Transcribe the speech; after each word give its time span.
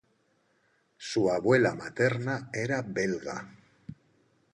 Su 0.97 1.29
abuela 1.29 1.75
materna 1.75 2.49
era 2.53 2.81
belga. 2.81 3.47